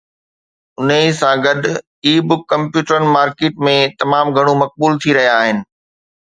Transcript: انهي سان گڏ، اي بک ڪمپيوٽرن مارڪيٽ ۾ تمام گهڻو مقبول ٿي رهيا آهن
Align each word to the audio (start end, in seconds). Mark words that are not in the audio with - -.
انهي 0.79 1.09
سان 1.19 1.35
گڏ، 1.45 1.61
اي 2.05 2.13
بک 2.27 2.41
ڪمپيوٽرن 2.51 3.03
مارڪيٽ 3.15 3.53
۾ 3.69 3.77
تمام 3.99 4.25
گهڻو 4.35 4.53
مقبول 4.65 4.93
ٿي 5.01 5.11
رهيا 5.21 5.33
آهن 5.45 5.57